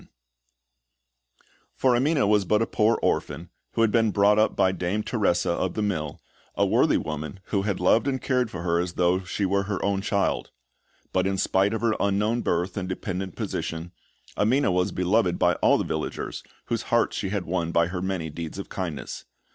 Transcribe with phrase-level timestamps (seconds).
[0.01, 0.15] [Illustration:
[1.61, 5.03] BELLINI] For Amina was but a poor orphan, who had been brought up by Dame
[5.03, 6.19] Teresa of the Mill,
[6.55, 9.77] a worthy woman who had loved and cared for her as though she were her
[9.85, 10.49] own child;
[11.13, 13.91] but in spite of her unknown birth and dependent position,
[14.35, 18.31] Amina was beloved by all the villagers, whose hearts she had won by her many
[18.31, 19.25] deeds of kindness.